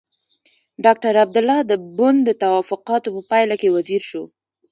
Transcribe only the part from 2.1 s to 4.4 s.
د توافقاتو په پايله کې وزیر شو.